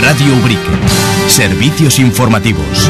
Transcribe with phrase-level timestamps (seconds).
[0.00, 0.70] Radio Ubrique.
[1.28, 2.88] Servicios informativos.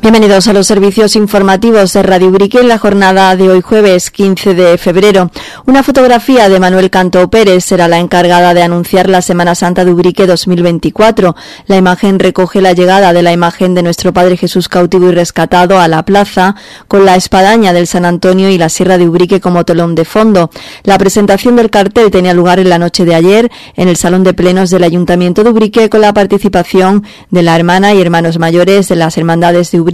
[0.00, 4.54] Bienvenidos a los servicios informativos de Radio Ubrique en la jornada de hoy jueves 15
[4.54, 5.32] de febrero.
[5.66, 9.90] Una fotografía de Manuel Canto Pérez será la encargada de anunciar la Semana Santa de
[9.90, 11.34] Ubrique 2024.
[11.66, 15.80] La imagen recoge la llegada de la imagen de nuestro Padre Jesús cautivo y rescatado
[15.80, 16.54] a la plaza
[16.86, 20.50] con la espadaña del San Antonio y la Sierra de Ubrique como telón de fondo.
[20.84, 24.32] La presentación del cartel tenía lugar en la noche de ayer en el Salón de
[24.32, 28.94] Plenos del Ayuntamiento de Ubrique con la participación de la hermana y hermanos mayores de
[28.94, 29.87] las hermandades de Ubrique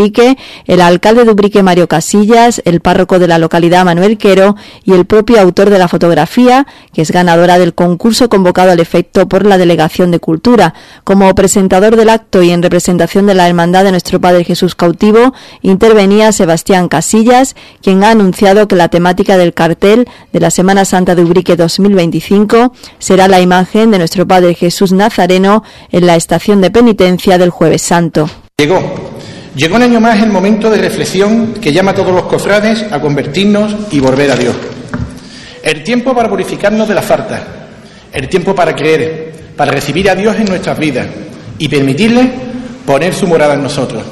[0.66, 5.04] el alcalde de Ubrique Mario Casillas, el párroco de la localidad Manuel Quero y el
[5.06, 9.58] propio autor de la fotografía, que es ganadora del concurso convocado al efecto por la
[9.58, 10.74] Delegación de Cultura.
[11.04, 15.32] Como presentador del acto y en representación de la Hermandad de Nuestro Padre Jesús Cautivo,
[15.62, 21.14] intervenía Sebastián Casillas, quien ha anunciado que la temática del cartel de la Semana Santa
[21.14, 26.70] de Ubrique 2025 será la imagen de Nuestro Padre Jesús Nazareno en la estación de
[26.70, 28.28] penitencia del Jueves Santo.
[28.56, 29.13] Llegó
[29.54, 33.00] Llegó un año más el momento de reflexión que llama a todos los cofrades a
[33.00, 34.56] convertirnos y volver a Dios.
[35.62, 37.40] El tiempo para purificarnos de la falta,
[38.12, 41.06] el tiempo para creer, para recibir a Dios en nuestras vidas
[41.56, 42.28] y permitirle
[42.84, 44.02] poner su morada en nosotros.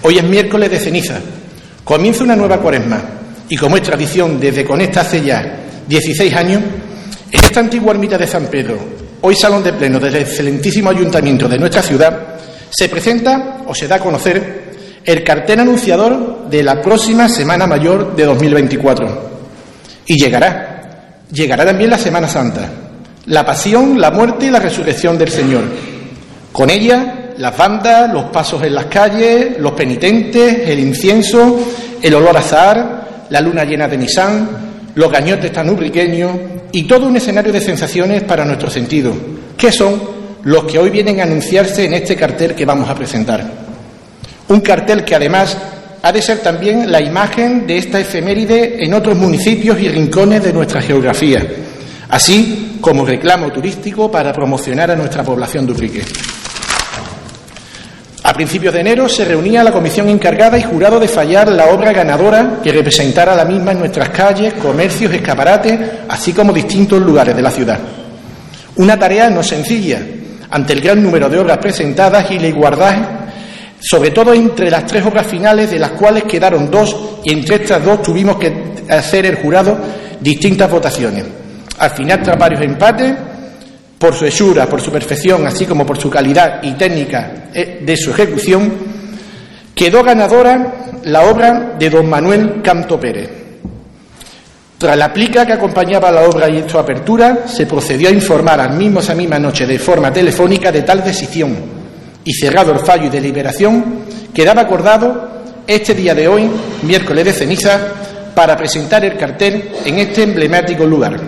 [0.00, 1.18] Hoy es miércoles de ceniza,
[1.84, 3.02] comienza una nueva cuaresma
[3.50, 6.62] y como es tradición desde con esta hace ya 16 años,
[7.30, 8.78] en esta antigua ermita de San Pedro,
[9.20, 12.38] hoy salón de pleno del excelentísimo ayuntamiento de nuestra ciudad,
[12.70, 14.61] se presenta o se da a conocer
[15.04, 19.32] el cartel anunciador de la próxima Semana Mayor de 2024.
[20.06, 22.68] Y llegará, llegará también la Semana Santa,
[23.26, 25.62] la pasión, la muerte y la resurrección del Señor.
[26.52, 31.58] Con ella, las bandas, los pasos en las calles, los penitentes, el incienso,
[32.00, 32.98] el olor a
[33.30, 34.48] la luna llena de Nisán,
[34.94, 36.32] los gañotes tan ubriqueños
[36.70, 39.14] y todo un escenario de sensaciones para nuestro sentido,
[39.56, 40.02] que son
[40.44, 43.71] los que hoy vienen a anunciarse en este cartel que vamos a presentar.
[44.48, 45.56] Un cartel que además
[46.02, 50.52] ha de ser también la imagen de esta efeméride en otros municipios y rincones de
[50.52, 51.46] nuestra geografía,
[52.08, 56.02] así como reclamo turístico para promocionar a nuestra población de.
[58.24, 61.92] A principios de enero se reunía la comisión encargada y jurado de fallar la obra
[61.92, 65.78] ganadora que representara la misma en nuestras calles, comercios, escaparates,
[66.08, 67.78] así como distintos lugares de la ciudad.
[68.76, 70.00] Una tarea no sencilla,
[70.50, 73.21] ante el gran número de obras presentadas y la igualdad,
[73.82, 77.84] sobre todo entre las tres obras finales, de las cuales quedaron dos, y entre estas
[77.84, 78.52] dos tuvimos que
[78.88, 79.76] hacer el jurado
[80.20, 81.24] distintas votaciones.
[81.78, 83.12] Al final, tras varios empates,
[83.98, 87.96] por su hechura, por su perfección, así como por su calidad y técnica eh, de
[87.96, 88.72] su ejecución,
[89.74, 93.30] quedó ganadora la obra de don Manuel Canto Pérez.
[94.78, 98.76] Tras la plica que acompañaba la obra y su apertura, se procedió a informar al
[98.76, 101.81] mismo esa misma noche de forma telefónica de tal decisión
[102.24, 103.84] y cerrado el fallo y deliberación,
[104.32, 105.28] quedaba acordado
[105.66, 106.48] este día de hoy,
[106.82, 107.80] miércoles de ceniza,
[108.34, 111.20] para presentar el cartel en este emblemático lugar.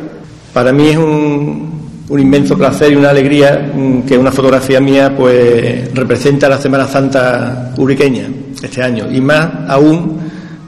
[0.53, 1.75] Para mí es un,
[2.11, 7.73] inmenso placer y una alegría mm, que una fotografía mía pues representa la Semana Santa
[7.77, 8.29] uriqueña
[8.63, 10.21] este año y más aún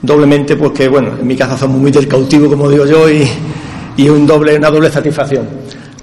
[0.02, 3.28] doblemente porque, bueno, en mi casa somos muy del cautivo, como digo yo, y,
[3.96, 5.46] y un doble, una doble satisfacción.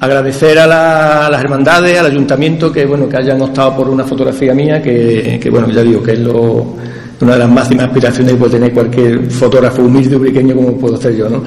[0.03, 4.81] Agradecer a, las hermandades, al ayuntamiento, que, bueno, que hayan optado por una fotografía mía,
[4.81, 6.75] que, bueno, ya digo, que es lo,
[7.21, 11.15] una de las máximas aspiraciones que puede tener cualquier fotógrafo humilde ubriqueño como puedo ser
[11.15, 11.41] yo, ¿no?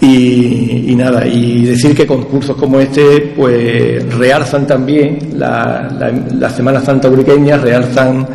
[0.00, 6.50] Y, y, nada, y decir que concursos como este pues realzan también la, la, la
[6.50, 8.26] Semana Santa ubriqueña, realzan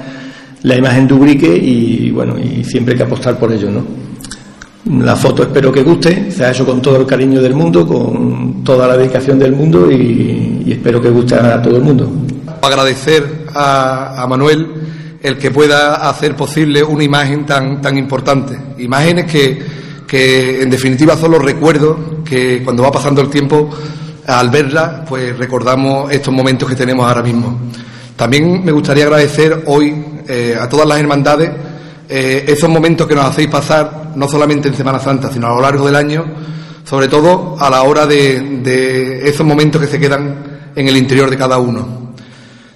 [0.63, 4.08] la imagen de Ubrique y bueno, y siempre hay que apostar por ello, ¿no?
[4.85, 8.63] La foto espero que guste, se ha hecho con todo el cariño del mundo, con
[8.63, 12.09] toda la dedicación del mundo y, espero que guste a todo el mundo.
[12.61, 14.67] Agradecer a, Manuel
[15.21, 18.57] el que pueda hacer posible una imagen tan, tan importante.
[18.77, 19.61] Imágenes que,
[20.07, 23.69] que en definitiva son los recuerdos que cuando va pasando el tiempo,
[24.25, 27.59] al verla, pues recordamos estos momentos que tenemos ahora mismo.
[28.15, 31.51] También me gustaría agradecer hoy eh, a todas las hermandades
[32.11, 35.61] eh, esos momentos que nos hacéis pasar, no solamente en Semana Santa, sino a lo
[35.61, 36.25] largo del año,
[36.83, 41.37] sobre todo a la hora de, esos momentos que se quedan en el interior de
[41.37, 42.15] cada uno.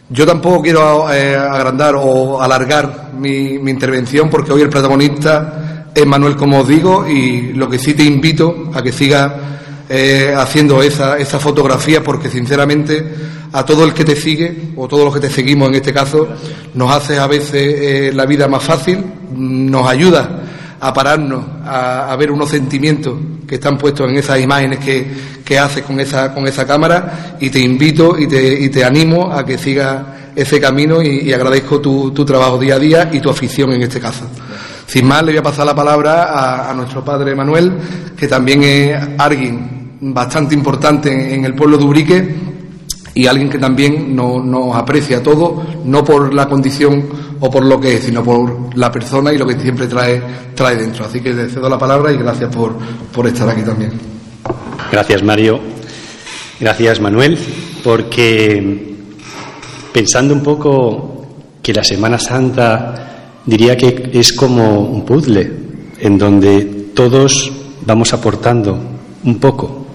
[0.07, 6.35] Yo tampoco quiero eh, agrandar o alargar mi, intervención porque hoy el protagonista es Manuel,
[6.35, 9.31] como os digo, y lo que sí te invito a que sigas
[10.37, 13.13] haciendo esa, esa fotografía porque sinceramente
[13.53, 16.27] a todo el que te sigue, o todos los que te seguimos en este caso,
[16.73, 19.03] nos hace a veces eh, la vida más fácil,
[19.35, 20.41] nos ayuda
[20.79, 23.15] a pararnos, a, ver unos sentimientos
[23.47, 25.07] que están puestos en esas imágenes que,
[25.45, 29.31] que haces con esa, con esa cámara y te invito y te, y te animo
[29.31, 30.03] a que sigas
[30.35, 33.99] ese camino y, agradezco tu, tu, trabajo día a día y tu afición en este
[33.99, 34.25] caso.
[34.87, 37.71] Sin más, le voy a pasar la palabra a, nuestro padre Manuel,
[38.17, 42.35] que también es alguien bastante importante en, el pueblo de Ubrique
[43.15, 47.05] y alguien que también nos aprecia todo, no por la condición
[47.39, 50.21] o por lo que es, sino por la persona y lo que siempre trae,
[50.55, 51.05] trae dentro.
[51.05, 52.73] Así que le cedo la palabra y gracias por,
[53.11, 53.91] por estar aquí también.
[54.91, 55.59] Gracias, Mario.
[56.59, 57.37] Gracias, Manuel,
[57.83, 58.95] porque
[59.91, 61.27] pensando un poco
[61.61, 65.51] que la Semana Santa diría que es como un puzzle
[65.99, 66.61] en donde
[66.95, 67.51] todos
[67.85, 68.77] vamos aportando
[69.23, 69.85] un poco,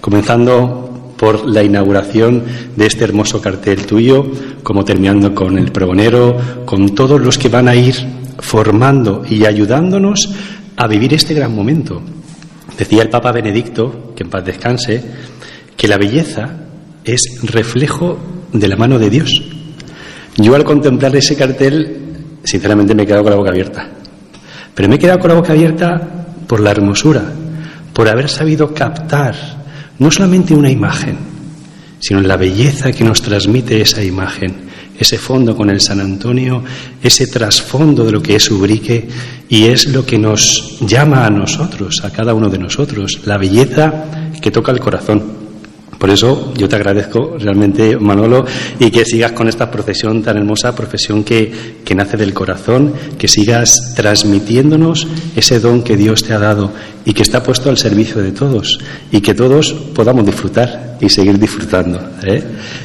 [0.00, 0.89] comenzando
[1.20, 2.42] por la inauguración
[2.74, 4.24] de este hermoso cartel tuyo,
[4.62, 7.94] como terminando con el pregonero, con todos los que van a ir
[8.38, 10.30] formando y ayudándonos
[10.76, 12.00] a vivir este gran momento.
[12.78, 15.04] Decía el Papa Benedicto, que en paz descanse,
[15.76, 16.56] que la belleza
[17.04, 18.16] es reflejo
[18.54, 19.42] de la mano de Dios.
[20.38, 21.98] Yo al contemplar ese cartel,
[22.44, 23.90] sinceramente me he quedado con la boca abierta.
[24.74, 26.00] Pero me he quedado con la boca abierta
[26.46, 27.30] por la hermosura,
[27.92, 29.59] por haber sabido captar
[30.00, 31.16] no solamente una imagen,
[32.00, 34.68] sino la belleza que nos transmite esa imagen,
[34.98, 36.64] ese fondo con el San Antonio,
[37.02, 39.06] ese trasfondo de lo que es Ubrique
[39.48, 44.06] y es lo que nos llama a nosotros, a cada uno de nosotros, la belleza
[44.40, 45.39] que toca el corazón.
[46.00, 48.46] Por eso yo te agradezco realmente, Manolo,
[48.78, 53.28] y que sigas con esta profesión tan hermosa, profesión que, que nace del corazón, que
[53.28, 55.06] sigas transmitiéndonos
[55.36, 56.72] ese don que Dios te ha dado
[57.04, 58.80] y que está puesto al servicio de todos
[59.12, 62.00] y que todos podamos disfrutar y seguir disfrutando.
[62.22, 62.44] ¿eh?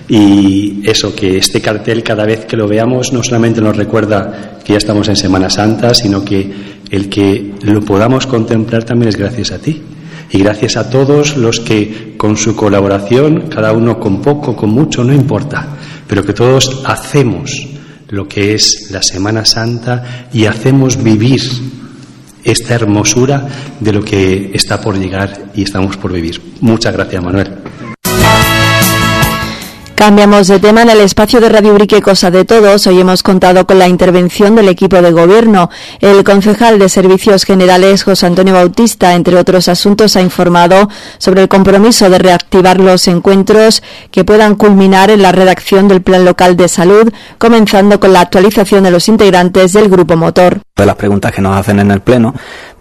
[0.10, 4.74] Y eso, que este cartel cada vez que lo veamos no solamente nos recuerda que
[4.74, 6.52] ya estamos en Semana Santa, sino que
[6.92, 9.82] el que lo podamos contemplar también es gracias a ti
[10.32, 15.04] y gracias a todos los que con su colaboración, cada uno con poco, con mucho,
[15.04, 15.68] no importa,
[16.08, 17.68] pero que todos hacemos
[18.10, 21.42] lo que es la Semana Santa y hacemos vivir
[22.44, 23.48] esta hermosura
[23.80, 26.40] de lo que está por llegar y estamos por vivir.
[26.62, 27.65] Muchas gracias, Manuel.
[30.06, 32.86] Cambiamos de tema en el espacio de Radio Brique Cosa de Todos.
[32.86, 35.72] Hoy hemos contado con la intervención del equipo de gobierno.
[36.00, 41.48] El concejal de Servicios Generales, José Antonio Bautista, entre otros asuntos, ha informado sobre el
[41.48, 43.82] compromiso de reactivar los encuentros
[44.12, 48.84] que puedan culminar en la redacción del Plan Local de Salud, comenzando con la actualización
[48.84, 50.62] de los integrantes del Grupo Motor.
[50.76, 52.36] De las preguntas que nos hacen en el Pleno,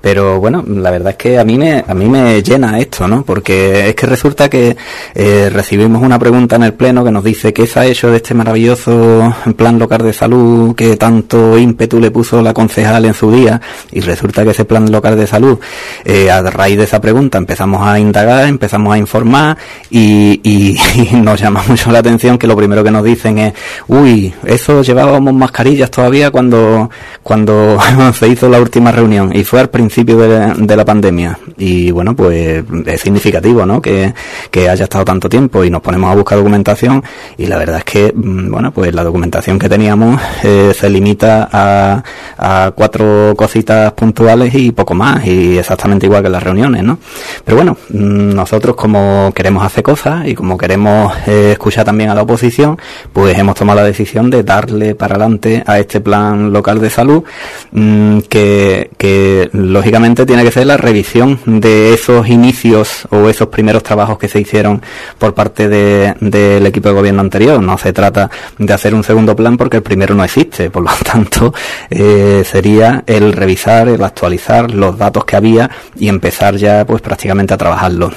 [0.04, 3.22] pero bueno, la verdad es que a mí me, a mí me llena esto, ¿no?
[3.24, 4.76] Porque es que resulta que
[5.14, 8.18] eh, recibimos una pregunta en el Pleno que nos dice qué se ha hecho de
[8.18, 13.32] este maravilloso plan local de salud que tanto ímpetu le puso la concejal en su
[13.32, 13.58] día
[13.92, 15.58] y resulta que ese plan local de salud,
[16.04, 19.56] eh, a raíz de esa pregunta empezamos a indagar, empezamos a informar
[19.88, 20.78] y, y,
[21.16, 23.54] nos llama mucho la atención que lo primero que nos dicen es,
[23.88, 26.90] uy, eso llevábamos mascarillas todavía cuando,
[27.22, 27.78] cuando
[28.12, 31.38] se hizo la última reunión y fue al principio de, la pandemia.
[31.56, 33.80] Y bueno, pues es significativo, ¿no?
[33.80, 34.12] Que,
[34.54, 37.02] haya estado tanto tiempo y nos ponemos a buscar documentación
[37.36, 41.48] y la verdad es que, mm, bueno, pues la documentación que teníamos eh, se limita
[41.52, 42.02] a,
[42.38, 46.98] a cuatro cositas puntuales y poco más y exactamente igual que las reuniones, ¿no?
[47.44, 52.14] Pero bueno, mm, nosotros como queremos hacer cosas y como queremos eh, escuchar también a
[52.14, 52.78] la oposición,
[53.12, 57.24] pues hemos tomado la decisión de darle para adelante a este plan local de salud
[57.72, 63.48] mm, que, que los lógicamente tiene que ser la revisión de esos inicios o esos
[63.48, 64.80] primeros trabajos que se hicieron
[65.18, 67.62] por parte del equipo de gobierno anterior.
[67.62, 70.70] No se trata de hacer un segundo plan porque el primero no existe.
[70.70, 71.52] Por lo tanto,
[71.90, 77.52] eh, sería el revisar, el actualizar los datos que había y empezar ya pues prácticamente
[77.52, 78.14] a trabajarlos.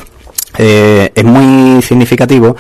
[0.57, 2.55] Eh, es muy significativo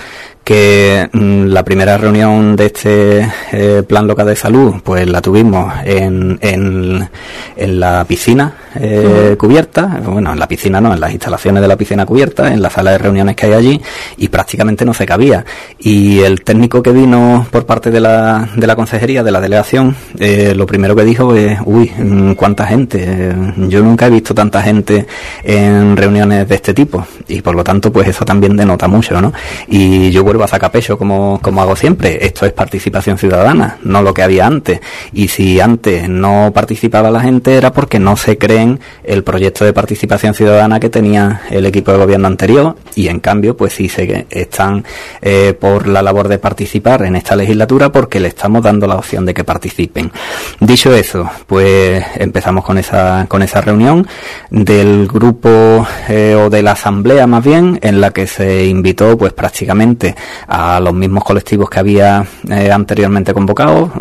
[0.47, 5.73] que mm, la primera reunión de este eh, plan local de salud pues la tuvimos
[5.83, 7.09] en, en,
[7.57, 11.75] en la piscina eh, cubierta, bueno, en la piscina no, en las instalaciones de la
[11.75, 13.81] piscina cubierta, en la sala de reuniones que hay allí
[14.15, 15.43] y prácticamente no se cabía.
[15.79, 19.97] Y el técnico que vino por parte de la, de la consejería, de la delegación,
[20.17, 23.35] eh, lo primero que dijo es, uy, mm, cuánta gente,
[23.67, 25.07] yo nunca he visto tanta gente
[25.43, 29.33] en reuniones de este tipo y por lo tanto pues eso también denota mucho, ¿no?
[29.67, 32.25] Y yo vuelvo a como, como hago siempre.
[32.25, 34.79] Esto es participación ciudadana, no lo que había antes.
[35.13, 39.73] Y si antes no participaba la gente era porque no se creen el proyecto de
[39.73, 44.27] participación ciudadana que tenía el equipo de gobierno anterior y en cambio pues sí se
[44.29, 44.83] están
[45.21, 49.25] eh, por la labor de participar en esta legislatura porque le estamos dando la opción
[49.25, 50.11] de que participen.
[50.59, 54.07] Dicho eso, pues empezamos con esa, con esa reunión
[54.49, 59.33] del grupo eh, o de la asamblea más bien en la que se invitó pues
[59.33, 60.15] prácticamente
[60.47, 63.91] a los mismos colectivos que había eh, anteriormente convocados,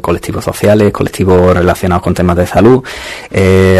[0.00, 2.82] colectivos sociales, colectivos relacionados con temas de salud,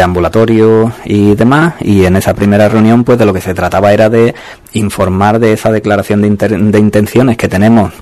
[0.03, 1.75] ambulatorios y demás.
[1.81, 4.35] Y en esa primera reunión pues de lo que se trataba era de
[4.73, 7.93] informar de esa declaración de, intenciones que tenemos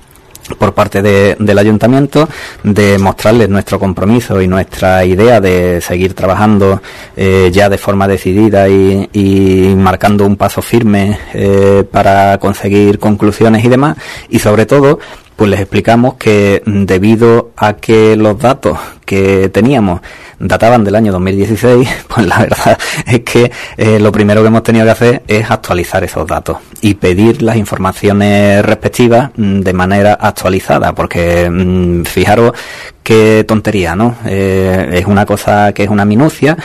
[0.54, 2.28] por parte del ayuntamiento
[2.62, 6.80] de mostrarles nuestro compromiso y nuestra idea de seguir trabajando
[7.16, 13.68] eh, ya de forma decidida y, marcando un paso firme eh, para conseguir conclusiones y
[13.68, 13.96] demás.
[14.28, 14.98] Y sobre todo
[15.36, 20.00] pues les explicamos que debido a que los datos que teníamos
[20.38, 24.84] databan del año 2016, pues la verdad es que eh, lo primero que hemos tenido
[24.86, 30.94] que hacer es actualizar esos datos y pedir las informaciones respectivas mm, de manera actualizada,
[30.94, 32.52] porque mm, fijaros
[33.02, 34.16] qué tontería, ¿no?
[34.26, 36.56] Eh, es una cosa que es una minucia,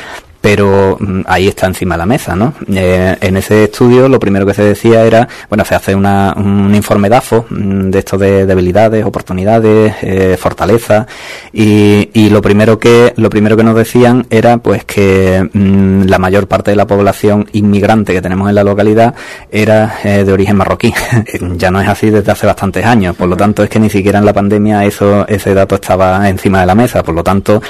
[0.42, 2.54] pero mm, ahí está encima de la mesa, ¿no?
[2.74, 6.74] Eh, en ese estudio lo primero que se decía era, bueno, se hace una, un
[6.74, 11.06] informe DAFO mm, de esto de debilidades, oportunidades, eh, fortaleza
[11.54, 16.18] y, y, lo primero que lo primero que nos decían era pues que mm, la
[16.18, 19.14] mayor parte de la población inmigrante que tenemos en la localidad
[19.52, 20.94] era eh, de origen marroquí.
[21.58, 24.18] ya no es así desde hace bastantes años, por lo tanto es que ni siquiera
[24.18, 27.62] en la pandemia eso ese dato estaba encima de la mesa, por lo tanto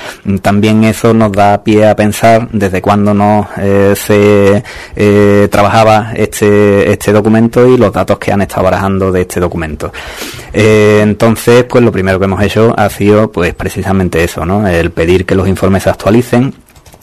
[0.41, 4.63] también eso nos da pie a pensar desde cuándo no eh, se
[4.95, 9.91] eh, trabajaba este, este documento y los datos que han estado barajando de este documento.
[10.53, 14.67] Eh, entonces, pues lo primero que hemos hecho ha sido pues precisamente eso, ¿no?
[14.67, 16.53] El pedir que los informes se actualicen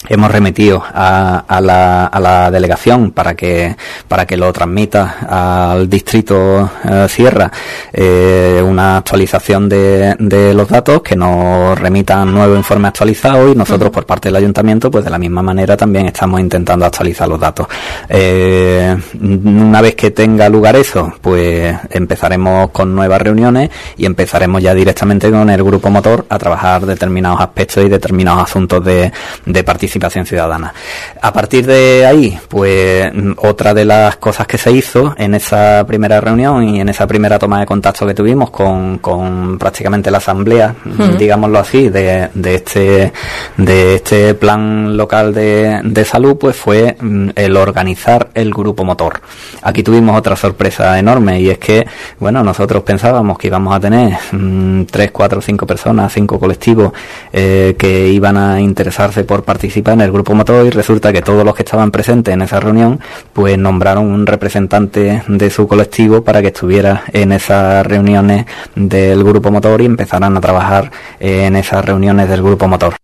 [0.07, 3.76] hemos remitido a, a, la, a, la, delegación para que
[4.07, 7.50] para que lo transmita al distrito eh, Sierra.
[7.93, 13.90] Eh, una actualización de, de, los datos que nos remitan nuevo informe actualizado y nosotros
[13.90, 17.67] por parte del ayuntamiento pues de la misma manera también estamos intentando actualizar los datos.
[18.09, 24.75] Eh, una vez que tenga lugar eso pues empezaremos con nuevas reuniones y empezaremos ya
[24.75, 29.12] directamente con el grupo motor a trabajar determinados aspectos y determinados asuntos de,
[29.45, 30.75] de participación participación ciudadana.
[31.23, 36.21] A partir de ahí, pues otra de las cosas que se hizo en esa primera
[36.21, 40.75] reunión y en esa primera toma de contacto que tuvimos con, con prácticamente la asamblea,
[41.18, 43.12] digámoslo así, de, de, este
[43.57, 49.21] de este plan local de, de salud, pues fue mm, el organizar el grupo motor.
[49.62, 51.87] Aquí tuvimos otra sorpresa enorme y es que,
[52.21, 56.92] bueno, nosotros pensábamos que íbamos a tener mm, tres, cuatro, cinco personas, cinco colectivos
[57.33, 61.44] eh, que iban a interesarse por participar en el grupo motor y resulta que todos
[61.44, 63.00] los que estaban presentes en esa reunión
[63.32, 69.50] pues nombraron un representante de su colectivo para que estuviera en esas reuniones del grupo
[69.50, 72.94] motor y empezaran a trabajar en esas reuniones del grupo motor.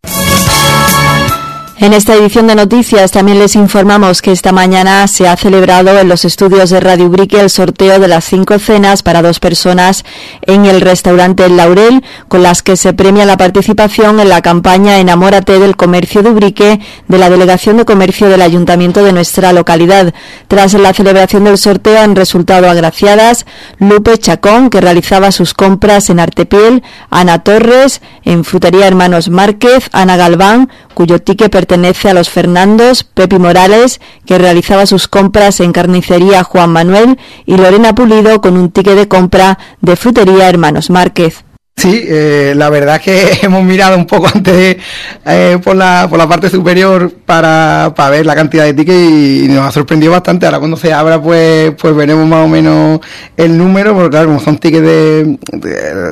[1.84, 6.08] En esta edición de noticias también les informamos que esta mañana se ha celebrado en
[6.08, 10.02] los estudios de Radio Ubrique el sorteo de las cinco cenas para dos personas
[10.46, 14.98] en el restaurante El Laurel, con las que se premia la participación en la campaña
[14.98, 20.14] Enamórate del Comercio de Ubrique de la Delegación de Comercio del Ayuntamiento de nuestra localidad.
[20.48, 23.44] Tras la celebración del sorteo han resultado agraciadas
[23.78, 30.16] Lupe Chacón, que realizaba sus compras en Artepiel, Ana Torres, en Frutería Hermanos Márquez, Ana
[30.16, 36.44] Galván, cuyo ticket pertenece a los Fernandos, Pepi Morales, que realizaba sus compras en carnicería
[36.44, 41.44] Juan Manuel, y Lorena Pulido con un ticket de compra de frutería Hermanos Márquez.
[41.76, 44.76] Sí, eh, la verdad es que hemos mirado un poco antes
[45.26, 49.48] eh, por, la, por la parte superior para, para ver la cantidad de tickets y,
[49.48, 50.46] nos ha sorprendido bastante.
[50.46, 53.00] Ahora cuando se abra pues pues veremos más o menos
[53.36, 55.36] el número, porque claro, como son tickets de,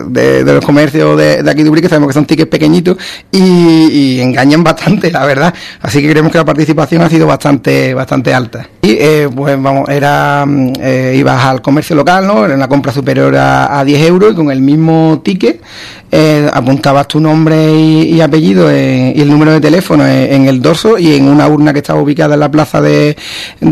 [0.08, 2.96] de, los comercios de, aquí de Ubrique, sabemos que son tickets pequeñitos
[3.30, 5.54] y, engañan bastante, la verdad.
[5.80, 8.68] Así que creemos que la participación ha sido bastante bastante alta.
[8.82, 10.44] Y eh, pues vamos, era
[11.14, 12.44] ibas al comercio local, ¿no?
[12.44, 15.51] Era una compra superior a, a 10 euros y con el mismo ticket
[16.10, 21.14] eh, apuntabas tu nombre y, apellido y el número de teléfono en, el dorso y
[21.14, 23.16] en una urna que estaba ubicada en la plaza de,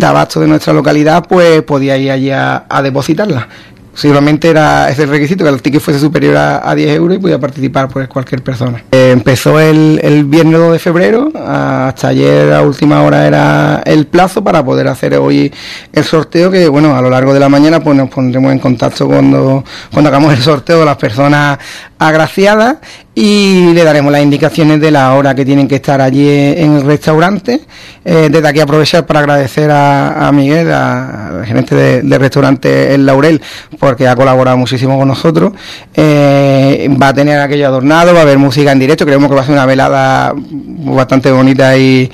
[0.03, 3.49] abasto de nuestra localidad, pues podías ir allí a, depositarla
[3.95, 7.89] Seguramente era ese requisito, que el ticket fuese superior a, 10 euros y podía participar
[7.89, 8.83] pues cualquier persona.
[8.93, 14.43] Eh, empezó el, viernes 2 de febrero, hasta ayer a última hora era el plazo
[14.45, 15.53] para poder hacer hoy
[15.93, 19.07] el sorteo, que bueno, a lo largo de la mañana pues nos pondremos en contacto
[19.07, 21.59] cuando, cuando hagamos el sorteo de las personas
[21.99, 22.79] agraciadas
[23.15, 26.83] y le daremos las indicaciones de la hora que tienen que estar allí en el
[26.83, 27.61] restaurante.
[28.03, 33.43] Eh, desde aquí aprovechar para agradecer a, Miguel, al gerente del restaurante El Laurel,
[33.81, 35.53] porque ha colaborado muchísimo con nosotros.
[35.95, 39.41] Eh, va a tener aquello adornado, va a haber música en directo, creemos que va
[39.41, 42.11] a ser una velada bastante bonita y,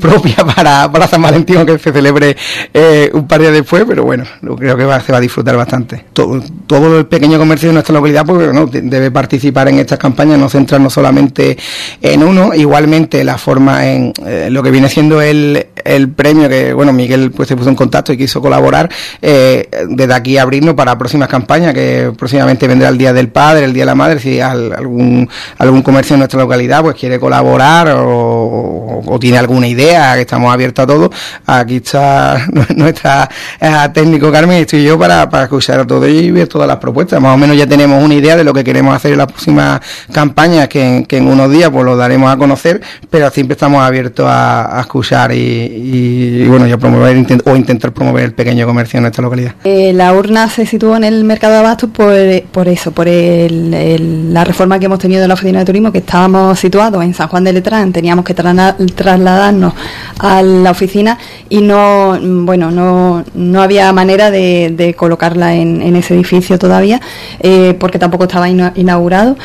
[0.00, 2.36] propia para, para, San Valentín, que se celebre
[2.74, 4.24] eh, un par de días después, pero bueno,
[4.58, 6.04] creo que se va a disfrutar bastante.
[6.12, 8.66] Todo, todo el pequeño comercio de nuestra localidad pues, ¿no?
[8.66, 11.56] debe participar en estas campañas, no centrarnos solamente
[12.02, 16.72] en uno, igualmente la forma en eh, lo que viene siendo el, el premio que,
[16.72, 18.90] bueno, Miguel pues se puso en contacto y quiso colaborar,
[19.20, 23.82] desde aquí abrirnos para próximas campañas, que próximamente vendrá el Día del Padre, el Día
[23.82, 25.28] de la Madre, si algún,
[25.58, 30.84] algún comercio en nuestra localidad pues quiere colaborar o, tiene alguna idea, que estamos abiertos
[30.84, 31.10] a todo,
[31.46, 33.28] aquí está nuestra
[33.60, 37.20] eh, técnico Carmen y estoy yo para, para escuchar todo y ver todas las propuestas.
[37.20, 39.80] Más o menos ya tenemos una idea de lo que queremos hacer en las próximas
[40.12, 42.80] campañas, que, en unos días pues lo daremos a conocer,
[43.10, 48.66] pero siempre estamos abiertos a, escuchar y, bueno, ya promover o intentar promover el pequeño
[48.66, 49.54] comercio en nuestra localidad.
[49.64, 52.14] Eh, la urna se situó en el mercado de abastos por,
[52.52, 56.56] por eso, por la reforma que hemos tenido en la oficina de turismo, que estábamos
[56.56, 59.74] situados en San Juan de Letrán, teníamos que trasladarnos
[60.20, 61.18] a la oficina
[61.48, 67.00] y no, bueno, no, no había manera de, colocarla en, ese edificio todavía,
[67.40, 69.36] eh, porque tampoco estaba inaugurado.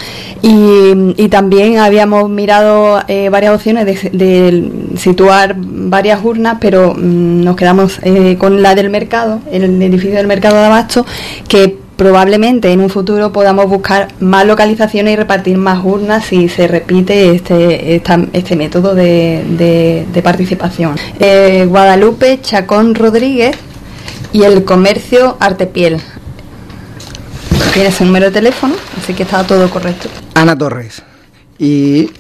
[0.44, 8.00] Y, también habíamos mirado eh, varias opciones de, situar varias urnas, pero mm, nos quedamos
[8.04, 11.08] eh, con la del mercado, el edificio del mercado de abasto,
[11.48, 16.68] que probablemente en un futuro podamos buscar más localizaciones y repartir más urnas si se
[16.68, 18.02] repite este,
[18.34, 20.96] este método de, participación.
[21.20, 23.56] Eh, Guadalupe Chacón Rodríguez
[24.32, 26.00] y el comercio Artepiel.
[27.74, 30.10] Tiene su número de teléfono, así que está todo correcto.
[30.36, 31.02] Ana Torres.
[31.58, 32.12] Y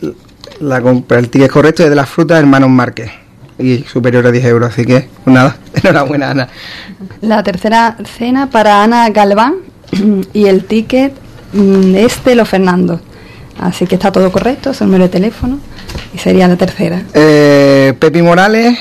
[0.60, 3.23] la compra, el ticket correcto es de las frutas Hermanos Márquez
[3.58, 4.72] y superior a 10 euros.
[4.72, 6.50] Así que, pues nada, enhorabuena, Ana.
[7.22, 9.56] La tercera cena para Ana Galván
[10.34, 11.14] y el ticket
[11.54, 13.00] mm, es de los Fernando.
[13.60, 15.60] Así que está todo correcto, su número de teléfono
[16.14, 17.04] y sería la tercera.
[17.14, 18.78] Eh, Pepi Morales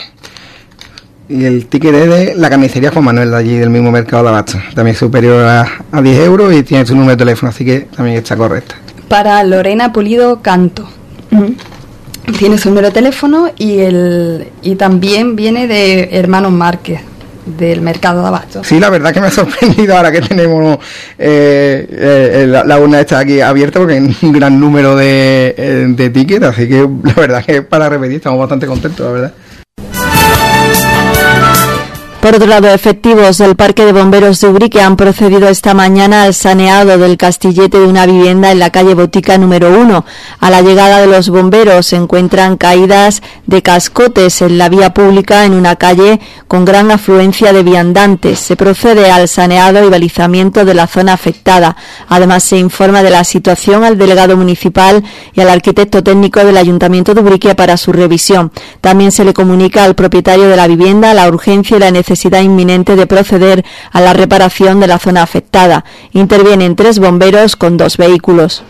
[1.29, 4.29] y el ticket es de la carnicería Juan Manuel de allí del mismo mercado de
[4.31, 4.59] Abasto.
[4.75, 8.17] También superior a, a 10 euros y tiene su número de teléfono, así que también
[8.17, 8.77] está correcta.
[9.09, 10.89] Para Lorena Pulido Canto
[12.33, 17.01] tiene su número de teléfono y, el, y también viene de Hermanos Márquez
[17.47, 18.65] del mercado de abasto.
[18.65, 20.79] Sí, la verdad que me ha sorprendido ahora que tenemos
[21.19, 25.87] eh, eh, la, la, urna está aquí abierta porque hay un gran número de, eh,
[25.89, 29.35] de tickets, así que la verdad que para repetir estamos bastante contentos, la verdad.
[32.23, 36.35] Por otro lado, efectivos del Parque de Bomberos de Ubrique han procedido esta mañana al
[36.35, 40.05] saneado del castillete de una vivienda en la calle Botica número 1.
[40.39, 45.47] A la llegada de los bomberos se encuentran caídas de cascotes en la vía pública
[45.47, 48.39] en una calle con gran afluencia de viandantes.
[48.39, 51.77] Se procede al saneado y balizamiento de la zona afectada.
[52.07, 55.03] Además, se informa de la situación al delegado municipal
[55.35, 58.53] y al arquitecto técnico del Ayuntamiento de Ubrique para su revisión.
[58.81, 62.43] También se le comunica al propietario de la vivienda la urgencia y la necesidad necesidad
[62.43, 65.85] inminente de proceder a la reparación de la zona afectada.
[66.13, 68.63] Intervienen tres bomberos con dos vehículos.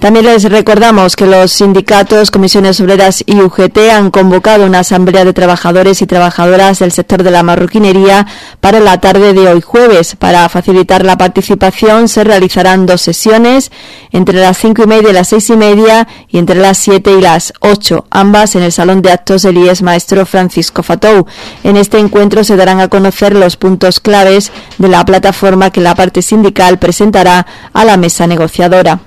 [0.00, 5.32] También les recordamos que los sindicatos, comisiones obreras y UGT han convocado una asamblea de
[5.32, 8.24] trabajadores y trabajadoras del sector de la marroquinería
[8.60, 10.14] para la tarde de hoy jueves.
[10.14, 13.72] Para facilitar la participación se realizarán dos sesiones
[14.12, 17.20] entre las cinco y media y las seis y media y entre las siete y
[17.20, 21.26] las ocho, ambas en el Salón de Actos del IES Maestro Francisco Fatou.
[21.64, 25.96] En este encuentro se darán a conocer los puntos claves de la plataforma que la
[25.96, 29.00] parte sindical presentará a la mesa negociadora.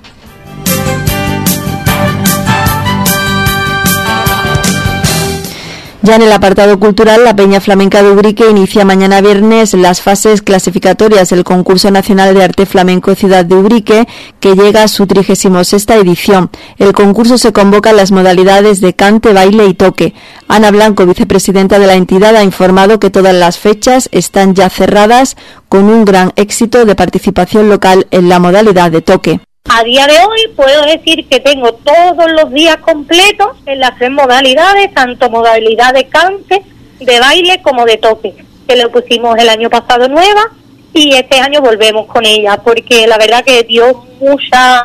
[6.04, 10.42] Ya en el apartado cultural, la Peña Flamenca de Ubrique inicia mañana viernes las fases
[10.42, 14.08] clasificatorias del Concurso Nacional de Arte Flamenco Ciudad de Ubrique,
[14.40, 16.50] que llega a su 36 edición.
[16.76, 20.12] El concurso se convoca en las modalidades de cante, baile y toque.
[20.48, 25.36] Ana Blanco, vicepresidenta de la entidad, ha informado que todas las fechas están ya cerradas
[25.68, 29.40] con un gran éxito de participación local en la modalidad de toque.
[29.68, 34.10] A día de hoy puedo decir que tengo todos los días completos en las tres
[34.10, 36.62] modalidades, tanto modalidad de cante,
[37.00, 38.34] de baile como de toque.
[38.66, 40.50] que le pusimos el año pasado nueva
[40.92, 44.84] y este año volvemos con ella porque la verdad que dio mucha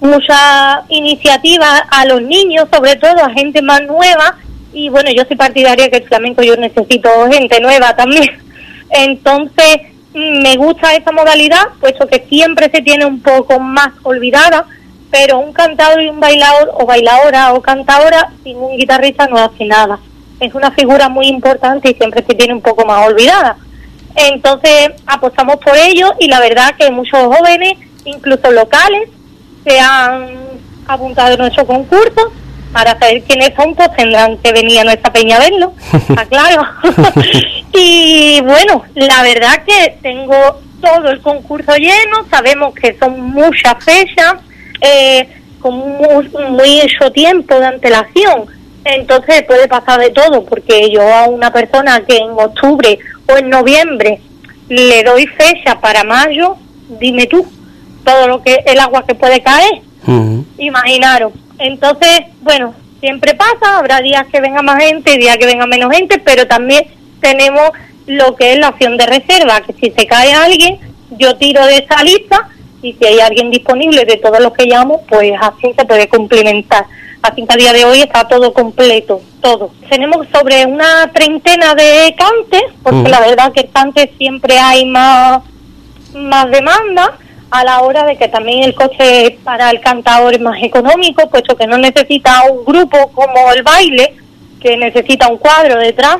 [0.00, 4.36] mucha iniciativa a los niños, sobre todo a gente más nueva
[4.72, 8.28] y bueno, yo soy partidaria que el flamenco yo necesito gente nueva también.
[8.90, 9.78] Entonces,
[10.14, 14.66] me gusta esa modalidad, puesto que siempre se tiene un poco más olvidada,
[15.10, 19.64] pero un cantador y un bailador o bailadora o cantadora sin un guitarrista no hace
[19.64, 19.98] nada.
[20.40, 23.56] Es una figura muy importante y siempre se tiene un poco más olvidada.
[24.14, 29.08] Entonces apostamos por ello y la verdad que muchos jóvenes, incluso locales,
[29.66, 30.36] se han
[30.86, 32.32] apuntado en nuestro concurso.
[32.72, 36.62] Para saber quiénes son, pues tendrán que venir a nuestra peña a verlo, está claro.
[37.78, 44.34] y bueno, la verdad que tengo todo el concurso lleno, sabemos que son muchas fechas,
[44.80, 45.28] eh,
[45.60, 48.46] con muy, mucho tiempo de antelación.
[48.84, 53.50] Entonces puede pasar de todo, porque yo a una persona que en octubre o en
[53.50, 54.20] noviembre
[54.68, 56.56] le doy fecha para mayo,
[57.00, 57.46] dime tú,
[58.04, 59.82] todo lo que el agua que puede caer,
[60.58, 61.32] imaginaros.
[61.58, 65.94] Entonces, bueno, siempre pasa, habrá días que venga más gente y días que venga menos
[65.94, 66.86] gente, pero también
[67.20, 67.70] tenemos
[68.06, 70.78] lo que es la opción de reserva, que si se cae alguien,
[71.10, 72.48] yo tiro de esa lista
[72.82, 76.86] y si hay alguien disponible de todos los que llamo, pues así se puede complementar.
[77.22, 79.72] Así que a día de hoy está todo completo, todo.
[79.90, 85.42] Tenemos sobre una treintena de cantes, porque la verdad que cantes siempre hay más,
[86.14, 87.18] más demanda
[87.50, 91.56] a la hora de que también el coche para el cantador es más económico, puesto
[91.56, 94.14] que no necesita un grupo como el baile,
[94.60, 96.18] que necesita un cuadro detrás.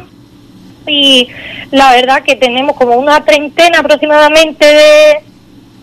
[0.88, 1.28] Y
[1.70, 5.22] la verdad que tenemos como una treintena aproximadamente de,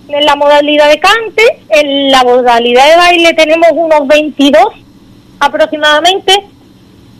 [0.09, 1.43] en la modalidad de cante.
[1.69, 4.65] En la modalidad de baile tenemos unos 22
[5.39, 6.33] aproximadamente.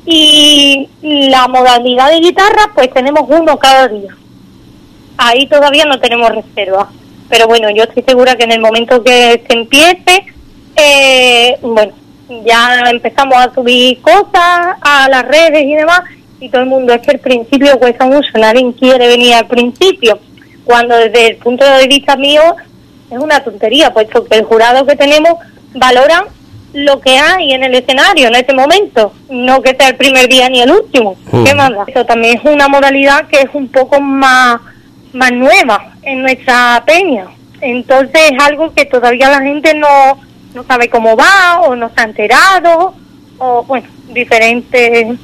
[0.08, 4.15] Y la modalidad de guitarra, pues tenemos uno cada día.
[5.17, 6.89] Ahí todavía no tenemos reserva.
[7.30, 10.26] Pero bueno, yo estoy segura que en el momento que se empiece,
[10.76, 11.93] eh, bueno,
[12.45, 16.02] ya empezamos a subir cosas a las redes y demás.
[16.39, 20.19] Y todo el mundo es que el principio cuesta mucho, nadie quiere venir al principio.
[20.63, 22.41] Cuando desde el punto de vista mío
[23.10, 25.36] es una tontería, puesto que el jurado que tenemos
[25.74, 26.26] valora
[26.74, 30.50] lo que hay en el escenario en ese momento, no que sea el primer día
[30.50, 31.15] ni el último.
[31.32, 31.86] ¿Qué manda?
[31.88, 34.60] Eso también es una modalidad que es un poco más,
[35.13, 37.28] más nueva en nuestra peña.
[37.62, 40.19] Entonces es algo que todavía la gente no,
[40.54, 42.93] no sabe cómo va o no se ha enterado
[43.38, 45.17] o bueno, diferentes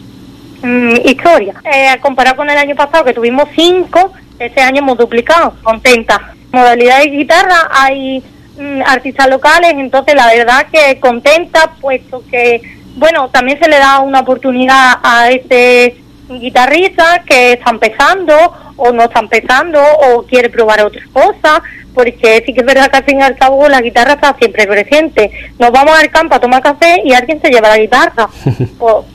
[0.61, 1.55] mm, historias.
[1.65, 6.33] Eh, comparado con el año pasado que tuvimos cinco, este año hemos duplicado, contenta.
[6.51, 8.23] Modalidad de guitarra hay
[8.57, 12.61] mm, artistas locales, entonces la verdad que contenta, puesto que,
[12.95, 15.97] bueno, también se le da una oportunidad a este
[16.27, 18.33] guitarrista que está empezando
[18.77, 21.61] o no está empezando o quiere probar otras cosas,
[21.93, 24.65] porque sí que es verdad que al fin y al cabo la guitarra está siempre
[24.65, 25.29] presente.
[25.59, 28.29] Nos vamos al campo a tomar café y alguien se lleva la guitarra.
[28.79, 29.05] o,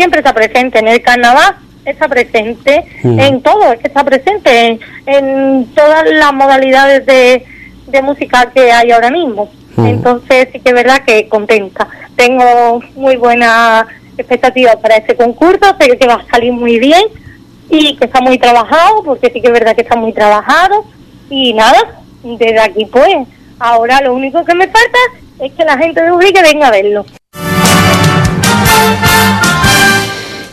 [0.00, 4.80] siempre está presente en el carnaval, está presente en todo, es que está presente en,
[5.04, 7.44] en todas las modalidades de,
[7.86, 9.50] de música que hay ahora mismo.
[9.76, 11.86] Entonces sí que es verdad que contenta.
[12.16, 13.86] Tengo muy buena
[14.16, 17.04] expectativa para este concurso, sé que va a salir muy bien
[17.68, 20.86] y que está muy trabajado, porque sí que es verdad que está muy trabajado.
[21.28, 24.98] Y nada, desde aquí pues, ahora lo único que me falta
[25.40, 27.04] es que la gente de Ubrique venga a verlo.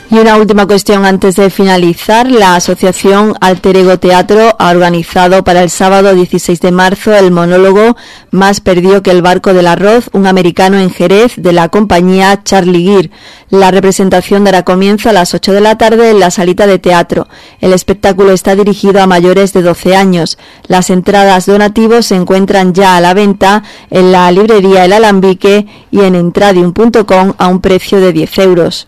[0.10, 2.32] Y una última cuestión antes de finalizar.
[2.32, 7.98] La asociación Alter Ego Teatro ha organizado para el sábado 16 de marzo el monólogo
[8.32, 12.86] Más perdió que el barco del arroz, un americano en Jerez de la compañía Charlie
[12.86, 13.10] Gear.
[13.50, 17.28] La representación dará comienzo a las 8 de la tarde en la salita de teatro.
[17.60, 20.38] El espectáculo está dirigido a mayores de 12 años.
[20.68, 26.00] Las entradas donativos se encuentran ya a la venta en la librería El Alambique y
[26.00, 28.88] en entradium.com a un precio de 10 euros.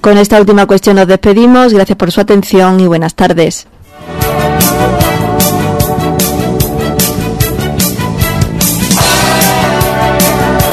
[0.00, 1.72] Con esta última cuestión nos despedimos.
[1.72, 3.66] Gracias por su atención y buenas tardes.